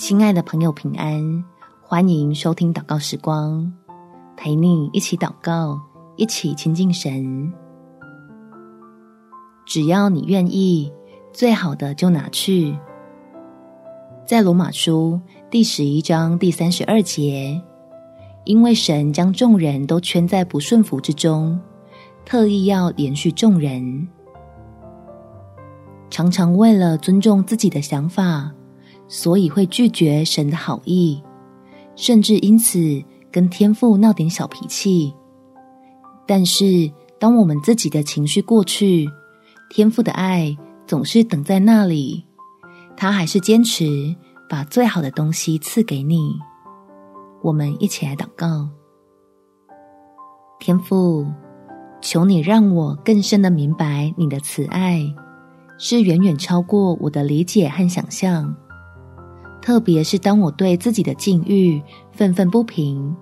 [0.00, 1.44] 亲爱的朋友，平安！
[1.82, 3.70] 欢迎收听祷告时光，
[4.34, 5.78] 陪你一起祷告，
[6.16, 7.52] 一起亲近神。
[9.66, 10.90] 只要你愿意，
[11.34, 12.74] 最好的就拿去。
[14.26, 15.20] 在罗马书
[15.50, 17.60] 第十一章第三十二节，
[18.44, 21.60] 因为神将众人都圈在不顺服之中，
[22.24, 24.08] 特意要连续众人。
[26.08, 28.50] 常常为了尊重自己的想法。
[29.10, 31.20] 所以会拒绝神的好意，
[31.96, 32.78] 甚至因此
[33.32, 35.12] 跟天父闹点小脾气。
[36.28, 36.88] 但是，
[37.18, 39.10] 当我们自己的情绪过去，
[39.68, 42.24] 天父的爱总是等在那里，
[42.96, 44.14] 他还是坚持
[44.48, 46.38] 把最好的东西赐给你。
[47.42, 48.68] 我们一起来祷告：
[50.60, 51.26] 天父，
[52.00, 55.04] 求你让我更深的明白你的慈爱，
[55.78, 58.54] 是远远超过我的理解和想象。
[59.70, 63.14] 特别是当我对自己的境遇愤愤不平，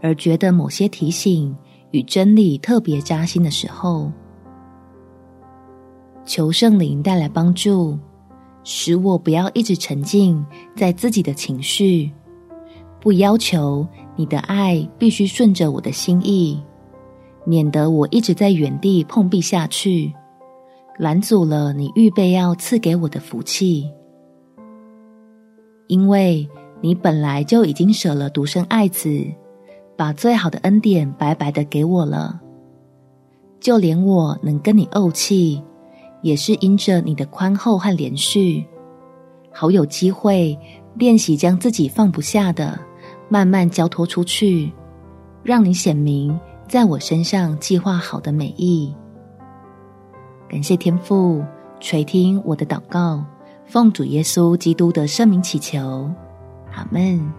[0.00, 1.52] 而觉得某些提醒
[1.90, 4.08] 与真理特别扎心的时候，
[6.24, 7.98] 求圣灵带来帮助，
[8.62, 10.46] 使我不要一直沉浸
[10.76, 12.08] 在自己的情绪，
[13.00, 16.56] 不要求你的爱必须顺着我的心意，
[17.44, 20.12] 免得我一直在原地碰壁下去，
[20.98, 23.90] 拦阻了你预备要赐给我的福气。
[25.90, 26.48] 因为
[26.80, 29.10] 你本来就已经舍了独生爱子，
[29.96, 32.40] 把最好的恩典白白的给我了，
[33.58, 35.60] 就连我能跟你怄气，
[36.22, 38.64] 也是因着你的宽厚和连续，
[39.52, 40.56] 好有机会
[40.94, 42.78] 练习将自己放不下的
[43.28, 44.72] 慢慢交托出去，
[45.42, 48.94] 让你显明在我身上计划好的美意。
[50.48, 51.44] 感谢天父
[51.80, 53.24] 垂听我的祷告。
[53.70, 56.10] 奉主耶稣基督的圣名祈求，
[56.74, 57.32] 阿门。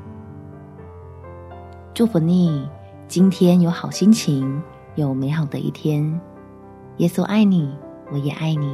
[1.94, 2.66] 祝福你，
[3.10, 4.62] 今天有好心情，
[4.96, 6.22] 有美好的一天。
[7.00, 7.70] 耶稣爱你，
[8.14, 8.74] 我也爱你。